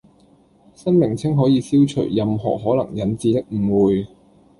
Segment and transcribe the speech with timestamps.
[0.73, 4.07] 新名稱可以消除任何可能引致的誤會